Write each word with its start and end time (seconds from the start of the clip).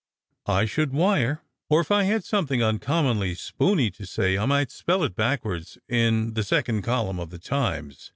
"I 0.47 0.65
should 0.65 0.93
wire: 0.93 1.43
or 1.69 1.79
if 1.79 1.91
I 1.91 2.05
had 2.05 2.23
something 2.23 2.63
uncommonly 2.63 3.35
spooney 3.35 3.91
to 3.93 4.07
say, 4.07 4.35
I 4.35 4.47
might 4.47 4.71
spell 4.71 5.03
it 5.03 5.15
backwards 5.15 5.77
in 5.87 6.33
the 6.33 6.41
second 6.43 6.81
column 6.81 7.19
of 7.19 7.29
the 7.29 7.37
Times. 7.37 8.09